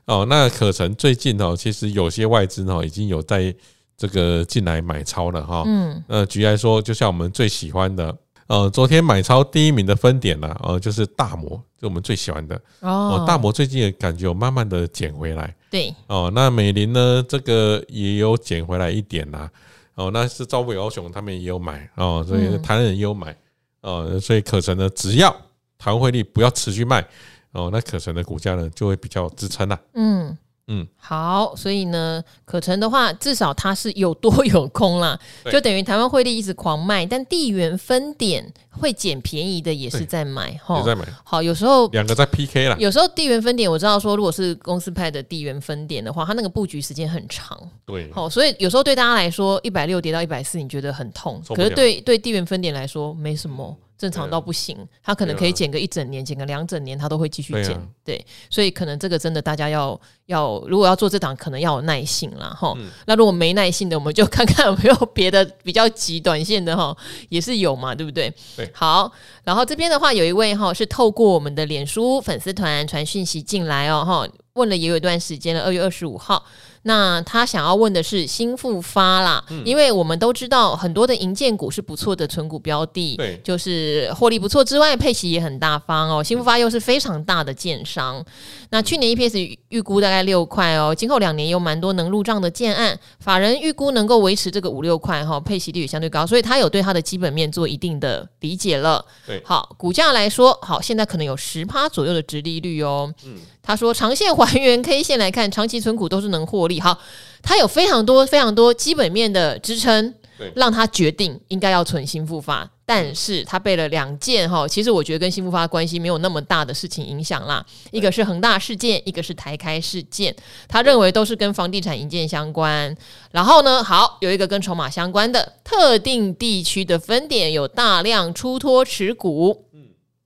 [0.06, 3.54] 哦，那可成最近哦，其实有些外资哦已经有在
[3.96, 19.50] 这个进来买超了哈，嗯，呃，举例来说，就像我们最喜欢的，呃，昨天买超第一名的分点呢，呃，就是大摩，就我们最喜欢的哦，大摩最近也感觉有慢慢的捡回来，对，哦，那美林呢，这个也有捡回来一点啦。
[19.94, 23.36] 哦，那是招北高雄他们也有买哦，所以台湾人也有买。
[23.80, 25.30] 哦，所以可成呢，只要
[25.78, 27.06] 台湾汇率不要持续卖
[27.54, 29.80] 哦，那可成的股价呢就会比较支撑啦。
[29.94, 30.36] 嗯。
[30.66, 35.20] 嗯，好，所以呢，可成的话，至少它是有多有空啦，
[35.52, 41.04] 就等于台湾汇率一直狂卖，但地缘分点会捡便宜的也是在买哈，也在买。
[41.22, 42.76] 好，有时候两个在 PK 啦。
[42.80, 47.60] 有时候地缘分点我知道说，如果是公司派的地缘分点的话，它那个布局时间很长。
[47.84, 53.76] 对，好，所以有时候对大家来说，一百六跌到一百四，你觉得很痛，可是对对地缘分点来说没什么。
[54.04, 57.74] 正常到不行，他可能可以减个一整年，减个两整年，他都会继续减。
[58.04, 62.76] 对，所以可能这个真的大家要要，如果要做这档，可能要有耐性啦哈。
[63.06, 66.94] 那如果没耐性的，我们就看看有没有 别的比较极短线的哈，
[67.30, 68.30] 也是有嘛，对不对？
[68.54, 68.70] 对。
[68.74, 69.10] 好，
[69.42, 76.44] 然后这边的话有一位哈是透过我们的脸书粉丝团传讯息进来哦哈，问了也有一段时间了，二月二十五号。
[76.84, 86.22] 那他想要问的是新复发啦，嗯、因为我们都知道很多的银建股是不错的存股标的，对，就是获利不错之外，配息也很大方哦。
[86.22, 88.24] 新复发又是非常大的建商，嗯、
[88.70, 99.04] 那去年 EPS 预估大概六块哦，今后两年有蛮多能入账的建案，法人预估能够维持这个五六块哈，配息率也相对高，所以他有对他的基本面做一定的理解了。
[99.26, 103.12] 对，好，股价来说，好，现在可能有十趴左右的殖利率哦。
[103.24, 103.38] 嗯。
[103.66, 106.73] 他说：“长线还原 K 线来看，长期存股都是能获利。
[106.80, 106.98] 好，
[107.42, 110.14] 他有非常多非常多基本面的支撑，
[110.54, 112.70] 让他决定应该要存新复发。
[112.86, 117.64] 但是他被了两件哈，其实我觉得跟新复发关系没有那么大的事情影响啦。
[117.90, 120.34] 一个是恒大事件，一个是台开事件，
[120.68, 122.94] 他认为都是跟房地产营建相关。
[123.30, 129.64] 然后呢，好，有一个跟筹码相关的特定地区的分点有大量出脱持股。”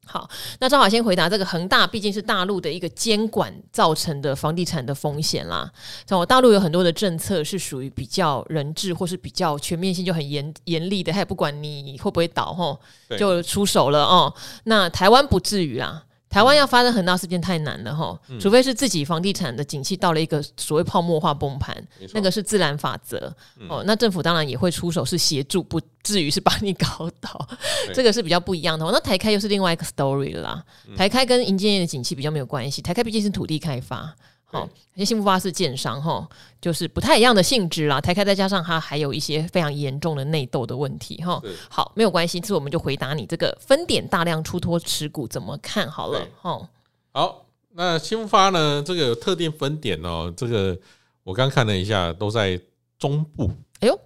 [0.08, 5.70] 好，那正好先回答这个恒大，毕竟是大陆的一个监管造成的房地产的风险啦。
[6.08, 12.80] 像我大陆有很多的政策是属于比较人治或是比较全面性就很严严厉的，他也不管你会不会倒吼，
[13.18, 14.34] 就出手了哦。
[14.64, 16.04] 那台湾不至于啦。
[16.28, 21.76] 台湾要发生很大事件太难了哈，除非是自己房地产的景气到了一个所谓泡沫化崩盘，
[22.12, 23.34] 那个是自然法则
[23.68, 23.82] 哦。
[23.86, 27.48] 那政府当然也会出手，是协助，不至于是把你搞倒，
[27.94, 28.84] 这个是比较不一样的。
[28.92, 30.64] 那台开又是另外一个 story 了啦，
[30.96, 34.14] 台开跟银建业的景气比较没有关系，台开毕竟是土地开发。
[34.50, 36.26] 好，而且新复发是建商哈，
[36.60, 38.00] 就是不太一样的性质啦。
[38.00, 41.38] 台开再加上它还有一些非常严重的内斗的问题哈。
[41.68, 46.68] 好，没有关系，这次我们就回答你这个分点大量出脱持股怎么看好了哈。
[47.12, 48.82] 好，那兴富发呢？
[48.84, 50.78] 这个有特定分点哦，这个
[51.22, 52.58] 我刚看了一下，都在
[52.98, 53.50] 中部。
[53.80, 54.00] 哎呦。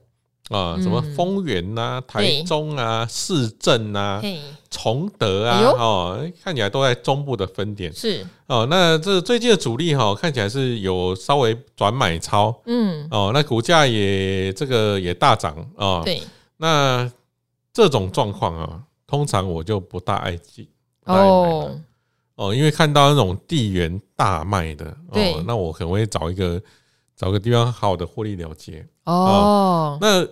[0.48, 4.22] 啊，什么丰原呐、台中啊、市政啊、
[4.70, 7.92] 崇德啊，哦，看起来都在中部的分点。
[7.92, 8.26] 是。
[8.46, 12.54] 哦，那这最近的主力哈，看起来是有稍微转买超。
[12.66, 16.02] 嗯，哦，那股价也这个也大涨啊。
[16.04, 16.22] 对，
[16.58, 17.10] 那
[17.72, 20.68] 这种状况啊，通常我就不大爱进
[21.04, 21.70] 哦。
[22.34, 26.60] 哦，因为看到那种地缘大卖的，哦，那我可能会找一个
[27.22, 28.84] 找个地方好的获利了结。
[29.04, 30.26] 哦，那。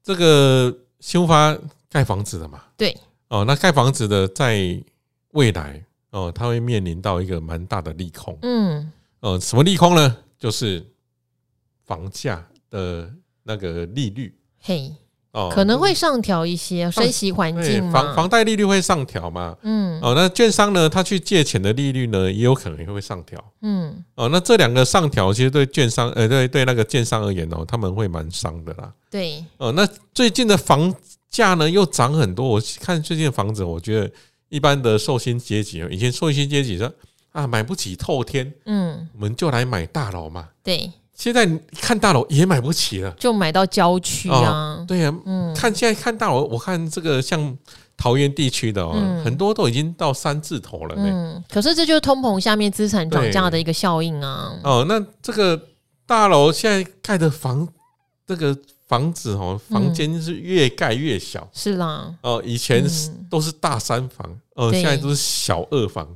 [0.00, 1.54] 这个修发
[1.90, 2.96] 盖房子的嘛，对
[3.28, 4.82] 哦，那盖房子的在
[5.32, 10.16] 未来哦，它会面临到一个蛮大的利空，嗯，呃，什么利空呢？
[10.38, 10.82] 就是
[11.84, 14.90] 房价的那个利率，嘿。
[15.32, 19.54] 哦，可能会上调一些，升息环境房房贷利率会上调嘛？
[19.62, 23.42] 嗯，哦，那券商呢，他去借钱的利率呢，也有可能会上调。
[23.60, 28.90] 嗯，哦，那这两个上调，其实对券商，呃，对对，那个券商而言哦，他们会蛮伤的啦。
[29.10, 30.94] 对，哦，那最近的房
[31.28, 34.10] 价呢又涨很多，我看最近的房子，我觉得
[34.48, 36.90] 一般的寿星阶级，以前寿星阶级说
[37.32, 40.48] 啊，买不起透天，嗯，我们就来买大楼嘛。
[40.64, 44.82] 对，现在看大楼也买不起了，就买到郊区啊。
[44.88, 47.58] 对呀，嗯，看现在看大楼，我看这个像
[47.96, 50.94] 桃园地区的哦，很多都已经到三字头了。
[50.96, 54.58] 嗯，可是这就是通膨下面资产涨价的一个效应啊。
[54.62, 55.60] 哦，那这个
[56.06, 57.68] 大楼现在盖的房，
[58.26, 58.56] 这个。
[58.88, 62.10] 房子哦，房间是越盖越小，嗯、是啦。
[62.22, 62.82] 哦，以前
[63.28, 66.08] 都是大三房，哦、嗯，现在都是小二房。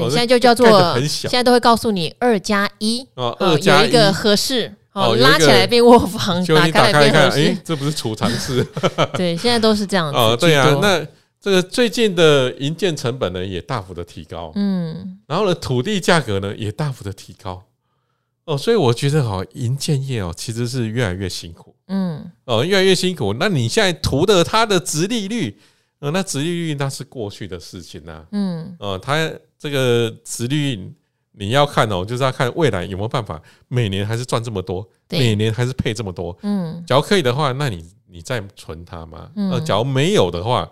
[0.00, 7.40] 对，现在就叫做现在都会告诉你二加一哦，二加一个合适哦，拉起来变卧房，打开来变合适。
[7.48, 8.66] 哎，这不是储藏室？
[9.14, 10.18] 对，现在都是这样子。
[10.18, 11.06] 哦，对啊，那
[11.40, 14.52] 这个最近的营建成本呢，也大幅的提高。
[14.54, 17.62] 嗯，然后呢，土地价格呢，也大幅的提高。
[18.44, 21.74] 哦，所以我觉得哈，营建业哦，其实是越来越辛苦。
[21.88, 23.34] 嗯，哦，越来越辛苦。
[23.38, 25.58] 那你现在图的它的殖利率，
[26.00, 28.26] 呃，那殖利率那是过去的事情啦、啊。
[28.32, 29.30] 嗯，哦，它
[29.62, 30.92] 这个殖利率
[31.30, 36.36] 你要看哦，就是要看未来有没有办法每年还是赚这么多，每年还是配这么多。
[36.42, 39.30] 嗯，假如可以的话，那你你再存它嘛。
[39.36, 40.68] 呃，假如没有的话，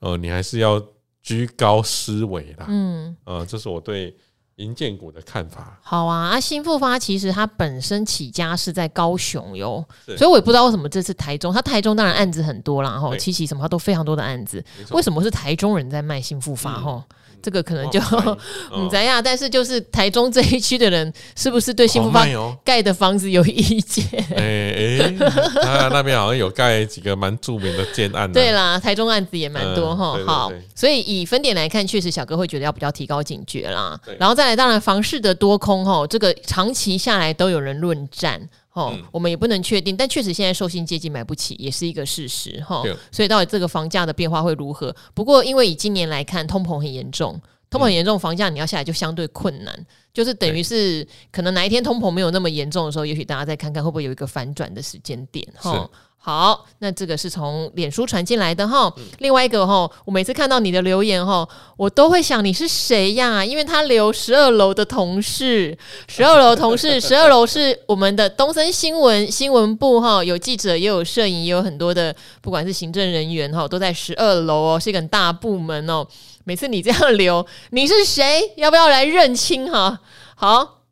[0.00, 0.78] 呃，你还是要
[1.22, 2.66] 居高思维啦。
[2.68, 4.14] 嗯，呃，这是我对。
[4.56, 6.28] 营建股的看法，好啊！
[6.28, 9.84] 啊，新富发其实它本身起家是在高雄哟，
[10.16, 16.72] 所以我也不知道为什么这次台中，它台中当然案子很多啦，哈对，七期什么它都非常多的案子，错为什么是台中人在卖新复发？
[16.72, 17.16] 哈、嗯。
[17.44, 18.00] 这个可能就
[18.72, 22.24] 嗯怎样，但是就是台中这一区的人，是不是对兴富发
[22.64, 24.02] 盖的房子有意见？
[24.34, 25.14] 哎哎，
[25.62, 28.32] 他那边好像有盖几个蛮著名的建案。
[28.32, 30.18] 对啦，台中案子也蛮多哈。
[30.24, 34.00] 好，所以以分点来看，确实小哥会觉得要比较提高警觉啦。
[34.18, 38.48] 然后再来，当然房市的多空哈，这个长期下来都有人论战。
[38.72, 42.82] 哦，嗯、我们也不能确定，但确实现在受薪阶级买不起，也是一个事实哈。
[43.12, 44.92] 所以到底这个房价的变化会如何？
[45.14, 55.88] 不过因为以今年来看，通膨很严重，通膨很严重，房价你要下来就相对困难，嗯、就是等于是可能哪一天通膨没有那么严重的时候，也许大家再看看会不会有一个反转的时间点哈。
[56.26, 58.90] 好，那这个是从脸书传进来的哈。
[59.18, 63.44] 另外一个哈，我每次看到你的留言哈，我都会想你是谁呀？
[63.44, 65.76] 因为他留十二楼的同事，
[66.08, 76.06] 十二楼同事， 十二楼是我们的东森新闻新闻部哈，有记者也有摄影，也有很多的，不管是行政人员哈，都在十二楼哦，是一个很大部门哦。
[76.44, 78.50] 每次你这样留，你是谁？
[78.56, 80.00] 要不要来认亲哈？
[80.36, 80.84] 好，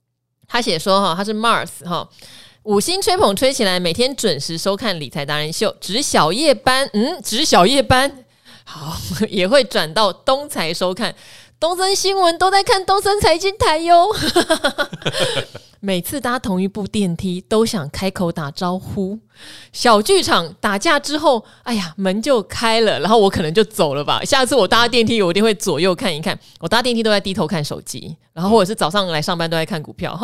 [0.46, 2.06] 他写说哈，他是 Mars 哈。
[2.64, 8.24] 五星吹捧吹起来，每天准时收看理财达人秀，值小夜班，嗯，值小夜班，
[8.64, 8.96] 好，
[9.28, 11.12] 也会转到东财收看，
[11.58, 14.06] 东森新闻都在看东森财经台哟。
[15.80, 19.18] 每次搭同一部电梯，都想开口打招呼。
[19.72, 24.22] 小剧场打架之后，哎呀，门就开了，然后我可能就走了吧。
[24.24, 26.38] 下次我搭电梯，我一定会左右看一看。
[26.60, 30.16] 我搭电梯都在低头看手机，然后或者是早上来上班都在看股票。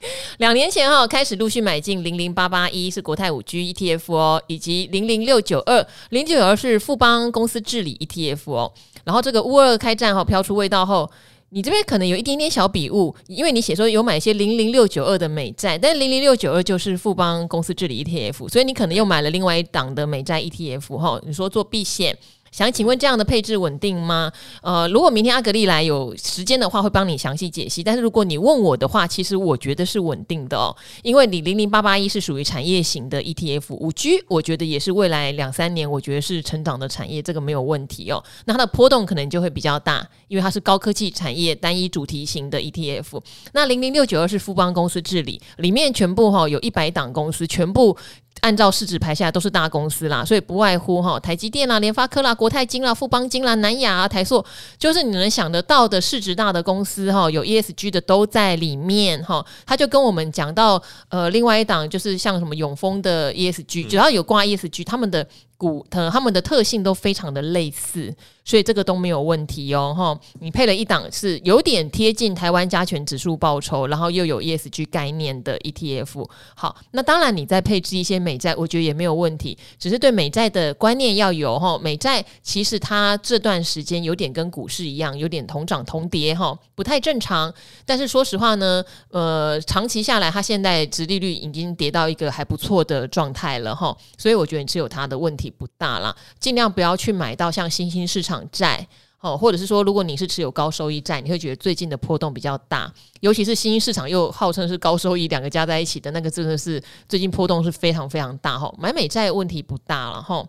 [0.38, 8.72] 两年前哈开始陆续买进零零八八一是国泰五 G ETF 哦，以及零零六九二零九二是富邦公司治理 ETF 哦。
[9.04, 11.10] 然后这个乌二开战哈飘出味道后，
[11.48, 21.20] 你这边可能有一点点小笔误，因为你写说有买一些零零六九二的美债，但零零六九二就是富邦公司治理 ETF，所以你可能又买了另外一档的美债 ETF 哈。
[21.26, 22.16] 你说做避险。
[22.50, 24.32] 想请问这样的配置稳定吗？
[24.62, 27.82] 呃，如果明天阿格力来有时间的话，会帮你详细解析。
[27.82, 38.22] 但是如果你问我的话，其实我觉得是稳定的哦，因为你零零八八一是属于产业型的 ETF，五 G 我觉得也是未来两三年我觉得是成长的产业，这个没有问题哦。
[38.46, 43.20] 那它的波动可能就会比较大，因为它是高科技产业单一主题型的 ETF。
[43.52, 47.96] 那零零六九二是富邦公司治理，里面全部哈、哦、有一百档公司，全部。
[48.40, 54.44] 按照市值排下来都是大公司啦，所以不外乎哈台积电啦、联发科啦、国泰金啦、富邦金啦、南亚啊、台塑，
[54.78, 59.44] 就是你能想得到的市值大的公司哈，有 ESG 的都在里面哈。
[59.66, 65.26] 他就跟我们讲到，呃，另外一档就是像什么永丰的 ESG，只要有挂 ESG，他们的。
[65.58, 69.92] 股它他们的特性都非常的类似，所以这个都没有问题哦。
[69.94, 76.24] 哈，你配了一档是有点贴近台湾加权指数报酬，然后又有 ESG 概念的 ETF。
[76.54, 79.58] 好，那当然你再配置一些美债，我觉得也没有问题。
[79.80, 87.52] 只是对美债的观念要有哈，美债其实它这段时间有点跟股市一样，有点同涨同跌哈，不太正常。
[87.84, 95.47] 但是说实话呢，呃，长期下来它现在殖利率已经跌到一个还不错的状态了哈，所以我觉得你是有它的问题。
[95.50, 98.86] 不大啦，尽量不要去买到像新兴市场债
[99.20, 108.72] 哦，或者是说，如果你是持有高收益债，你会觉得最近的波动比较大，尤其是新兴市场又号称是高收益，两个加在一起的那个真的是最近波动是非常非常大哈。
[108.78, 110.44] 买美债问题不大了哈。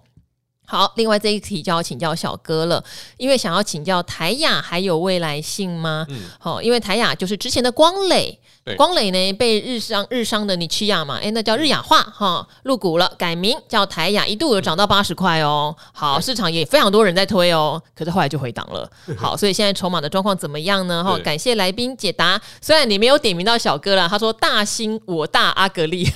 [0.68, 2.84] 好，另外这一题就要请教小哥了，
[3.18, 6.06] 因为想要请教台雅还有未来性吗？
[6.10, 8.40] 嗯，好，因为台雅就是之前的光磊。
[8.78, 15.76] 光磊呢被日商日商的尼奇亚嘛，哎，那叫日亚化哈，入股了，改名叫台雅，一度有涨到八十块哦。
[15.91, 18.88] 好，市场也非常多人在推哦，可是后来就回档了。
[19.17, 21.04] 好，所以现在筹码的状况怎么样呢？
[21.04, 22.39] 哈，感谢来宾解答。
[22.62, 26.08] 虽然你没有点名到小哥了，他说大兴我大阿格力，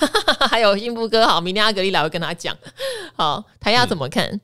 [0.50, 2.56] 还有幸福哥好，明天阿格力来会跟他讲。
[3.16, 4.40] 好，台亚怎么看？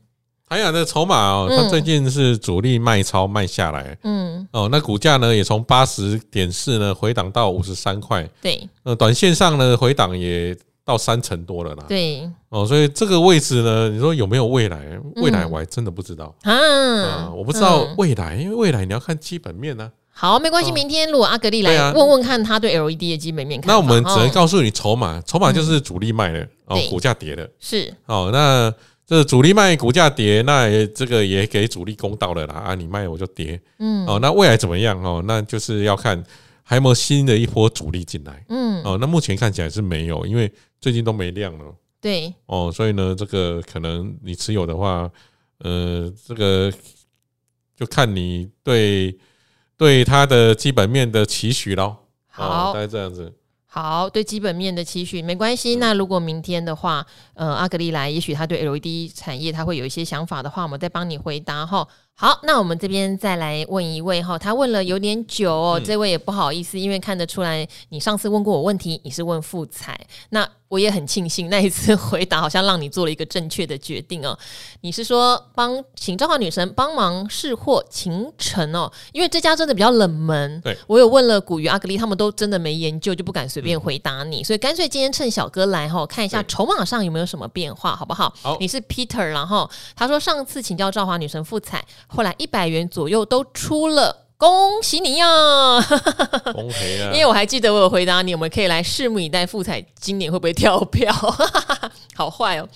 [0.50, 15.00] 台亚的筹码哦，它最近是主力卖超卖下来，嗯，哦，那股价呢也从八十点四呢回档到五十三块，对，呃，短线上呢回档也到三成多了啦，对，哦，所以这个位置呢，你说有没有未来？
[15.18, 16.34] 未来我还真的不知道。
[16.42, 19.92] 啊，我不知道未来，因为未来你要看基本面呢。
[20.10, 28.74] 好，没关系，明天如果阿格力来问问看他对 LED 的基本面看，那我们只能告诉你筹码，筹码就是主力卖了，哦，股价跌了，是，哦，那。
[29.10, 32.76] 这主力卖股价跌，那也这个也给主力公道了啦啊！
[32.76, 35.02] 你卖我就跌，嗯，哦，那未来怎么样？
[35.02, 35.24] 哦？
[35.26, 36.24] 那就是要看
[36.62, 45.10] 还有没有新的一波主力进来，嗯，哦，那目前看起来是没有，因为最近都没量了，对，哦，所以呢，这个可能你持有的话，
[45.58, 46.72] 呃，这个
[47.76, 49.18] 就看你对
[49.76, 51.96] 对它的基本面的期许喽，
[52.28, 53.34] 好，大概这样子。
[53.72, 55.76] 好，对基本面的期许没关系。
[55.76, 57.06] 那如果明天的话，
[57.36, 61.88] 呃，阿格丽来，也许他对 LED 产业他会有一些想法的话，我们再帮你回答哈。
[62.16, 69.96] 好，那我们这边再来问一位哈，他问了有点久哦，这位也不好意思，因为看得出来你上次问过我问题，你是问富彩，
[70.32, 74.38] 那我也很庆幸那一次回答好像让你做了一个正确的决定哦。
[74.82, 80.78] 你是说帮请召唤女神帮忙试货秦晨哦，因为这家真的比较冷门，对。
[80.88, 88.32] 我有问了古鱼阿格丽，他们都真的没研究，就不敢随便回答你，所以干脆今天趁小哥来哈，看一下筹码上有没有什么变化，好不好？
[88.42, 91.84] 好，你是 Peter，然后他说上次请教召唤女神复彩。
[92.08, 95.28] 后来一百元左右都出了，恭喜你呀！
[96.56, 97.12] 恭喜啊！
[97.12, 101.14] 因为我还记得我有回答你，我们可以来拭目以待，富彩今年会不会跳票？
[102.16, 102.70] 好坏哦！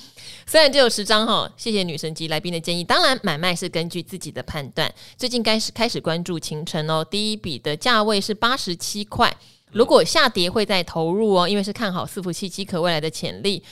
[0.46, 2.84] 虽然只有十张哈，谢谢女神级来宾的建议。
[2.84, 4.94] 当然买卖是根据自己的判断。
[5.16, 9.34] 最近开始开始关注勤诚哦，第一笔的价位是八十七块，
[9.72, 13.64] 如果下跌会再投入哦，因为是看好伺服器机壳未来的潜力。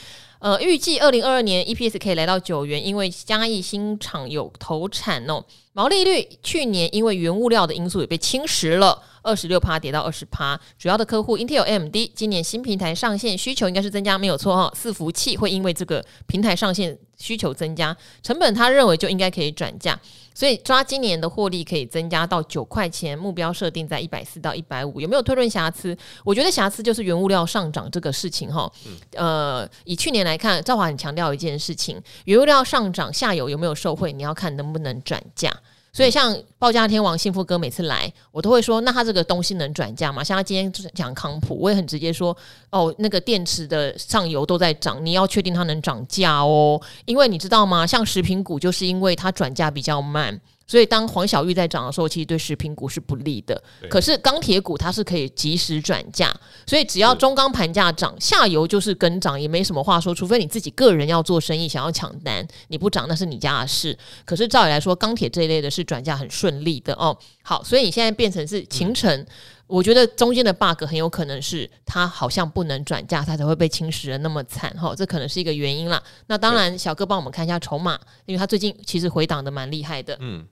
[0.42, 5.40] 呃，预计二零二二年 EPS 可以来到九元，因为嘉义新厂有投产哦。
[5.72, 10.60] 毛利率去年因为原物料的因素也被侵蚀了，二十六趴跌到二十趴。
[10.76, 14.72] 主要的客户 Intel、AMD 今年新平台上线需求应该是增加，没有错哈、哦。
[14.76, 19.96] 伺服器会因为这个平台上线需求增加，成本他认为就应该可以转嫁。
[20.34, 25.00] 所以抓今年的获利可以增加到九块钱，目标设定在一百四到一百五。
[25.00, 25.96] 有没有推论瑕疵？
[26.24, 28.70] 我觉得瑕疵就是原物料上涨这个事情哈。
[29.12, 34.12] 呃，以去年来看，赵华很强调一件事情：原物料上涨，下游有没有受惠？
[34.12, 35.54] 你要看能不能转嫁。
[35.94, 40.24] 所以像报价天王幸福哥每次来，我都会说，那他这个东西能转价吗？
[40.24, 42.34] 像他今天讲康普，我也很直接说，
[42.70, 47.86] 哦，那个电池的上游都在涨，你要确定它能涨价哦，因为你知道吗？
[47.86, 50.40] 像食品股就是因为它转价比较慢。
[50.66, 53.62] 所以，当黄小玉在涨的时候，其实对食品股是不利的。
[53.90, 56.34] 可是钢铁股它是可以及时转价，
[56.66, 60.14] 所以只要中钢盘价涨，下游就是跟涨，也没什么话说。
[60.14, 63.96] 除非你自己个人要做生意，想要抢单，你不涨那是你家的事。
[64.24, 67.16] 可是照理来说，钢铁这一类的是转价很顺利的哦。
[67.42, 69.26] 好，所以你现在变成是勤诚，
[69.66, 74.94] 我觉得中间的 bug 很有可能是它好像不能转嫁，它才会被侵蚀的那么惨哈。
[74.94, 76.02] 这可能是一个原因啦。
[76.26, 80.16] 那当然，小哥帮我们看一下筹码，因为他最近其实回档的蛮厉害的。
[80.20, 80.46] 嗯。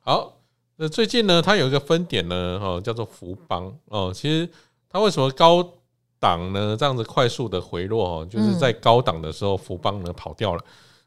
[0.00, 0.34] 好，
[0.76, 4.12] 那最近呢，它有一个分点呢，哈，叫做福邦哦。
[4.14, 4.48] 其实
[4.90, 5.66] 它为什么高
[6.18, 6.76] 档呢？
[6.78, 10.64] 这样子快速的回落哦，就是在高档的时候，福邦呢跑掉了。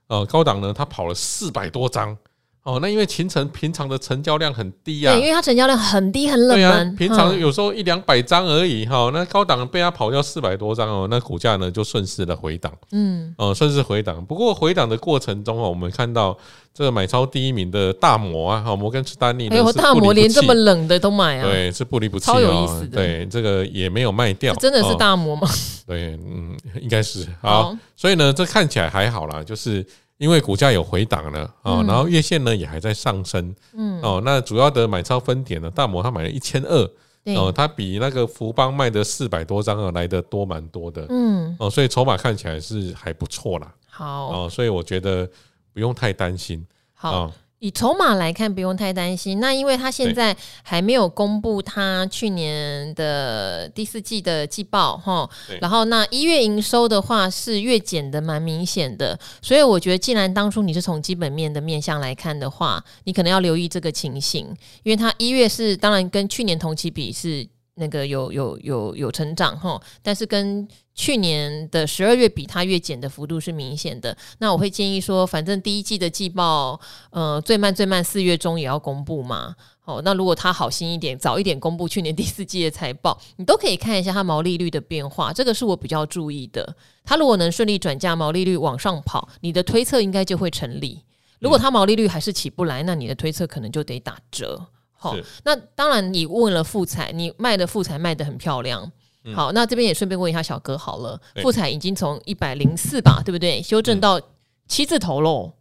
[0.07, 2.17] 呃，高档呢，它跑了四百多张。
[2.63, 14.23] 哦，那因为秦城平常的成交量很低啊，对，因为它成交量很低很冷门，啊，平常有时候一两百张而已哈，那高档被它跑掉四百多张哦，那股价呢就顺势的回档，嗯，哦，顺势回档。
[14.23, 16.37] 不过回档的过程中哦，我们看到
[16.71, 25.49] 这个买超第一名的大摩啊，哈，摩根士丹利，哎呦，大摩连这么冷的都买啊，对，是不离不弃，超有意思的，对，这个也没有卖掉，真的是大摩吗？
[25.87, 27.27] 对，嗯，应该是。
[27.41, 29.83] 好，所以呢，这看起来还好啦，就是。
[30.21, 36.89] 因为股价有回档了啊，然后月线呢也还在上升，嗯，哦，那主要的买超分点呢，大摩他买了一千二，
[37.35, 45.27] 哦，他比那个福邦卖的四百多张啊来的多蛮多的，嗯，哦，所以筹码看起来是还不错啦，好，哦，所以我觉得
[45.73, 47.31] 不用太担心，好。
[47.61, 49.39] 以筹码来看，不用太担心。
[49.39, 55.29] 那因为他现在还没有公布他去年的第四季的季报哈，
[55.61, 64.47] 然后那一月营收的话是月减的蛮明显的，所以我觉得既然当初你是从基本面的面向来看的话，你可能要留意这个情形，
[64.81, 67.47] 因为他一月是当然跟去年同期比是。
[67.75, 70.67] 那个有有有有成长哈，但是跟
[71.01, 74.15] 去年的十二月比，它月减的幅度是明显的。
[74.37, 76.79] 那我会建议说，反正第一季的季报，
[77.09, 79.55] 呃，最慢最慢四月中也要公布嘛。
[79.79, 85.33] 好，那如果他好心一点，早一点公布去年第四季的财报，你都可以看一下它毛利率的变化。
[85.33, 86.75] 这个是我比较注意的。
[87.03, 91.03] 它如果能顺利转嫁，毛利率往上跑，你的推测应该就会成立。
[91.39, 94.67] 如果它毛利率还是起不来，那你的推测可能就得打折。
[94.93, 98.91] 好，那当然，你问了富彩，你卖的富彩卖的很漂亮。
[99.23, 103.61] 嗯、好，那这边也顺便问一下小哥好了，富彩已经从一百零四吧，对不对？
[103.61, 104.19] 修正到
[104.67, 105.53] 七字头喽，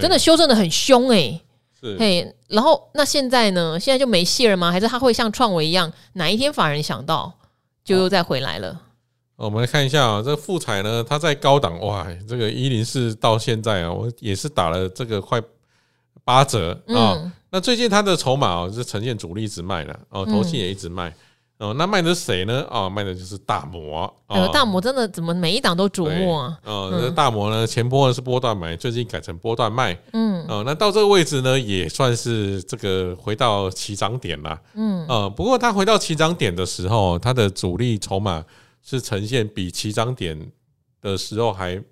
[0.00, 1.42] 真的修正的很凶哎、欸。
[1.80, 3.78] 是，嘿，然后那现在呢？
[3.78, 4.72] 现在就没戏了吗？
[4.72, 7.32] 还是他会像创维一样，哪一天法人想到
[7.84, 8.82] 就又再回来了？
[9.36, 15.40] 我们来看一下啊，这个富彩呢，它在高档哇，这个一零四到现在啊，我也是打了这个快
[16.24, 17.14] 八折啊。
[17.16, 21.14] 嗯那最近它的筹码哦，是呈现主力一直卖的哦，投信也一直卖
[21.58, 21.74] 哦。
[21.74, 22.66] 那卖的是谁呢？
[22.70, 24.12] 哦，卖的就是大摩。
[24.26, 26.58] 呃，大摩真的怎么每一档都瞩目啊？
[26.64, 29.96] 哦，那大摩呢，前波呢是波段买，最近改成波段卖。
[30.12, 34.60] 嗯，哦，那到这个位置呢，也算是这个回到起涨点啦。
[34.74, 38.44] 嗯，呃，不过它回到起涨点的时候，它的主力筹码
[38.82, 40.50] 是呈现比起涨点
[41.00, 41.82] 的时候还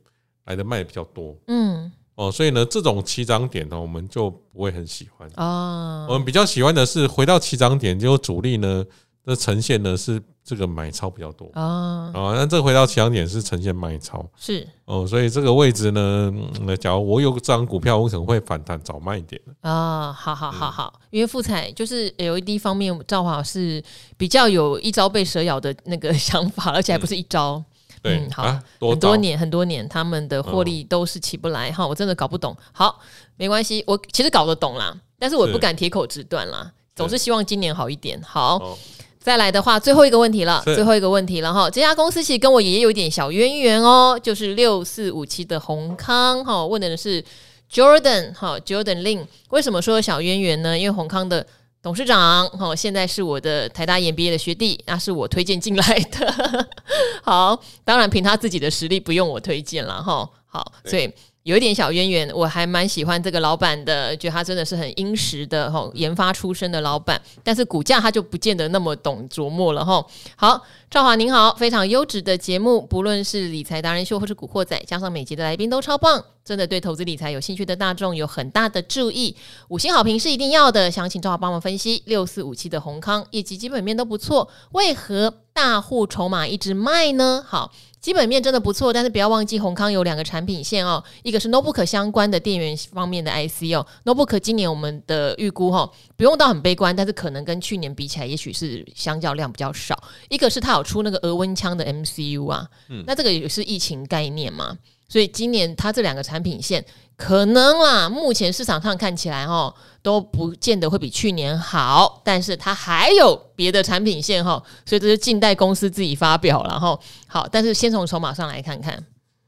[0.47, 1.37] 来的卖的比较多。
[1.47, 1.91] 嗯。
[2.17, 6.07] 哦，所以呢，这种起涨点呢，我们就不会很喜欢啊。
[6.09, 8.85] 我们比较喜欢的是回到起涨点，结果主力呢
[9.25, 12.11] 的呈现呢是这个买超比较多啊。
[12.15, 15.07] 啊，那这回到起涨点是呈现卖超，是哦。
[15.07, 20.13] 所以这个位置呢，那假如我有这张股票，我可能会反弹早卖一点啊。
[20.13, 23.83] 好好好好，因为富彩就是 LED 方面，赵华是
[24.17, 27.63] 比较有一招被蛇咬的那个 想法，而且还不是一招。
[28.07, 32.55] 嗯，好，啊、多很多年很多年，他们的获利都是起不来哈，我真的搞不懂。
[32.71, 33.01] 好，
[33.37, 38.21] 没关系，我其实搞得懂啦，但是我不敢铁口直断啦，总是希望今年好一点。
[38.21, 38.77] 好，哦、
[39.25, 41.71] 再来的话，最后一个问题了，最后一个问题了哈。
[41.71, 47.25] 这家公司其实跟我爷爷有一点小渊源哦，就是六四五七的宏康哈，问的是
[47.73, 50.79] Jordan 哈，Jordan Lin，为什么说小渊源呢？
[50.79, 51.47] 因为宏康的。
[51.83, 56.67] 董事长，哈，现在是我的台大 EMBA 的学弟，那是我推荐进来的。
[57.23, 60.29] 好，当然凭他自己的实力，不用我推荐了哈。
[60.47, 61.11] 好，所以。
[61.45, 70.03] 有一点小渊源，我还蛮喜欢这个老板的，觉得他真的是很殷实的哈，研发出身的老板，但是股价他就不见得那么懂琢磨了哈。
[70.37, 79.37] 好，赵华您好，非常优质的节目，不论是理财达人秀或是古惑仔，加上每集的来宾都超棒，真的对投资理财有兴趣的大众有很大的注意，
[79.69, 80.91] 五星好评是一定要的。
[80.91, 87.45] 想请赵华帮忙分析六四五七的宏康业绩基本面都不错，为何大户筹码一直卖呢？
[87.47, 87.71] 好。
[88.05, 99.99] 基本面真的不错，但是不要忘记宏康有两个产品线哦，一个是 notebook 相关的电源方面的 IC 哦，notebook 今年我们的预估哈，不用到很悲观，但是可能跟去年比起来，也许是相较量比较少。
[100.29, 104.77] 一个是它有出那个额温枪的 MCU 啊，嗯，那这个也是疫情概念嘛，
[105.09, 106.85] 所以今年它这两个产品线。
[107.17, 116.99] 可能啦，目前市场上看起来哈都不见得会比去年好，但是它还有别的产品线哈，所以这是近代公司自己发表了哈。
[117.29, 119.01] 好，但是先从筹码上来看看。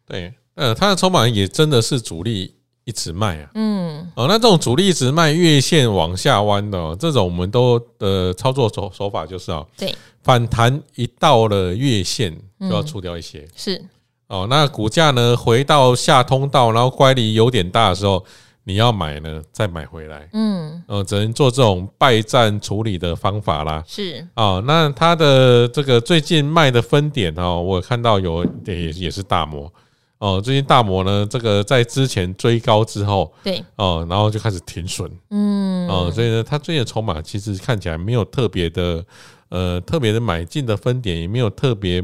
[0.07, 2.55] 对，呃，它的筹码也真的是主力
[2.85, 3.51] 一直卖啊。
[3.55, 9.93] 嗯，哦，那这种主力一直卖，月线往下弯的这种，我们都的操作手手法就是啊，对，
[10.23, 13.85] 反弹一到了月线就要出掉一些，嗯、是。
[14.29, 18.25] 哦，那股价呢回到下通道，然后乖离有点大的时候，
[18.65, 20.29] 你要买呢，再买回来。
[20.33, 23.85] 嗯，呃，只能做这种败战处理的方法啦。
[23.87, 29.73] 是哦，那它的这个最近卖的分点哦，我看到有也也是大摩
[30.19, 35.09] 哦，最近大摩呢，这个在之前追高之后，对哦，然后就开始停损。
[35.31, 39.05] 嗯，哦，所以呢，它最近的筹码其实看起来没有特别的，
[39.51, 42.03] 呃，特别的买进的分点，也没有特别。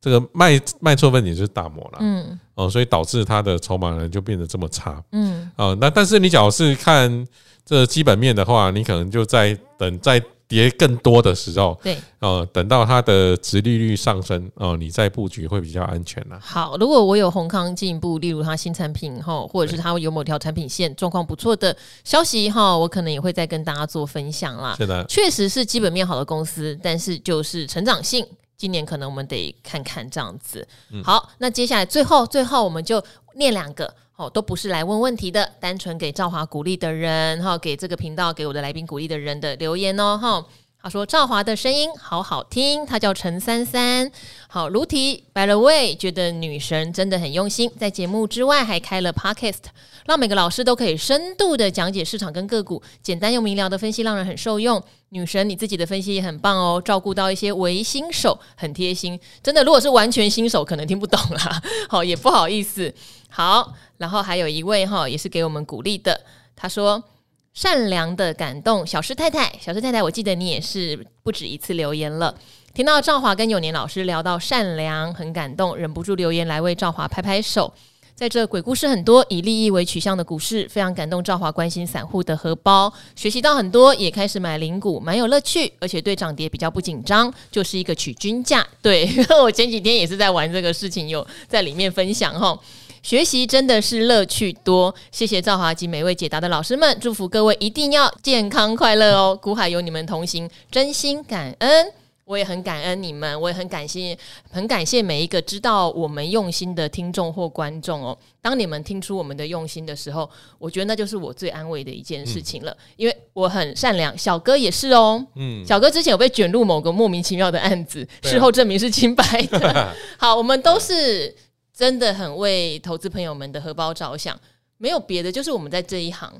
[0.00, 7.26] 这个卖卖错分点就是大摩了，嗯，哦，所以导致它的筹码呢就变得这么差，嗯，哦，那但是你假如是看
[7.66, 16.38] 这基本面的话，你可能就在等再跌更多的时候，对，哦，等到它的殖利率上升，哦，你再布局会比较安全了。
[16.40, 24.74] 好，如果我有宏康进一步，例如它新产品哈，或者是它有某条产品线状况不错的消息哈，我可能也会再跟大家做分享啦。
[24.78, 28.26] 是的，确实是基本面好的公司，但是就是成长性。
[28.60, 30.68] 今年可能我们得看看这样子。
[31.02, 33.02] 好，那接下来最后最后我们就
[33.36, 40.44] 念两个哦，都不是来问问题的，单纯给赵华鼓励的人，哈，给这个频道给我的来宾鼓励的人的留言哦，哈。
[40.82, 44.10] 他说：“赵华的声音好好听。”他叫陈三三。
[44.48, 49.64] 好，卢提，by the way，觉得女神真的很用心，在节目之外还开了 podcast，
[50.06, 54.82] 让每个老师都可以深度的讲解市场跟个股，简单又明了的分析，让人很受用。
[55.10, 59.20] 女神，你自己的分析也很棒哦，照顾到一些微新手，很贴心。
[59.42, 61.62] 真的，如果是完全新手，可能听不懂啦。
[61.90, 62.90] 好，也不好意思。
[63.28, 66.22] 好，然后还有一位哈，也是给我们鼓励的，
[66.56, 67.04] 他说。
[67.52, 72.34] 善良的感动，小师太太，小师太太，我记得你也是不止一次留言了。
[72.72, 77.72] 听到赵华跟永年老师聊到善良，很感动，忍不住留言来为赵华拍拍手。
[78.14, 81.24] 在这鬼故事很多，以利益为取向的股市，非常感动。
[81.24, 88.64] 赵华关心散户的荷包，学习到很多，也开始买零股，蛮有乐趣，而且对涨跌比较不紧张，就是一个取均价。
[88.82, 89.08] 对，
[89.42, 92.56] 我前几天也是在玩这个事情，有在里面分享哈。
[93.02, 99.38] 学习真的是乐趣多，谢谢赵华及每位解答的老师们，祝福各位一定要健康快乐哦！
[99.40, 101.92] 古海有你们同行，真心感恩，
[102.26, 104.16] 我也很感恩你们，我也很感谢，
[104.50, 108.16] 很感谢每一个知道我们用心的听众或观众哦。
[108.42, 110.28] 当你们听出我们的用心的时候，
[110.58, 115.26] 我觉得那就是我最安慰的一件事情了，嗯、因为我很善良，小哥也是哦。
[115.36, 119.94] 嗯，小哥之前有被卷入某个莫名其妙的案子，事后证明是清白的。
[120.18, 121.34] 好，我们都是。
[121.80, 124.38] 真的很为投资朋友们的荷包着想，
[124.76, 126.30] 没有别的，就是我们在这一行，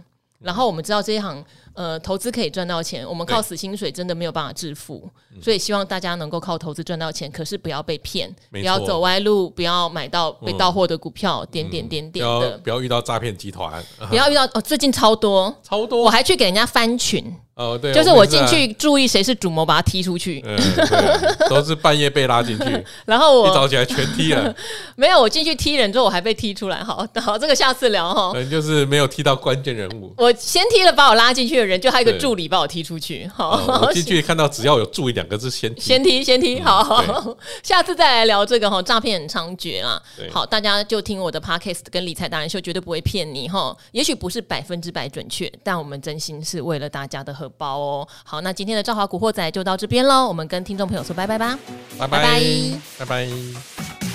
[0.40, 1.42] 然后我们知道这一行。
[1.72, 5.08] 呃，投资可以赚到钱，我们靠死薪水真的没有办法致富，
[5.40, 15.56] 所以希望大家能够靠投资赚到钱，可是不要被骗，不要走歪路，不要买到被盗货的股票，点点点点的，不要遇到诈骗集团，不要遇到哦，最近超多。
[15.62, 20.42] 超多，我还去给人家翻群哦，对，就是我进去注意谁是主谋，把他踢出去，
[21.48, 24.54] 都是半夜被拉进去， 然后我一早起来全踢了，
[24.96, 31.80] 没有，我进去踢人之后我还被踢出来，好 好，这个下次聊哈，就是没有踢到关键人物，我先踢了把我拉进去的人。
[31.80, 40.00] 就还有一个助理把我踢出去，好，嗯、我进去看到只要有助理两个字先踢，先踢先踢，好，好，下次再来聊这个哈，诈骗很猖獗啊，
[40.30, 48.08] 好，大家就听我的 podcast 跟理财达人秀，绝对不会骗你哈，也许不是百分之百准确，但我们真心是为了大家的荷包哦。
[48.24, 51.58] 好，那今天的兆华古惑仔就到这边喽，我们跟听众朋友说拜拜吧，
[51.98, 52.40] 拜拜拜拜。
[52.98, 54.09] 拜拜